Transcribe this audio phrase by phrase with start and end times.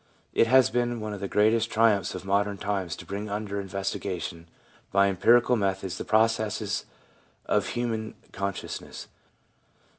[0.33, 4.47] It has been one of the greatest triumphs of modern times to bring under investigation
[4.91, 6.85] by empirical methods the processes
[7.45, 9.07] of human consciousness.